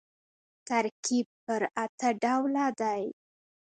[0.67, 3.03] ترکیب پر اته ډوله دئ.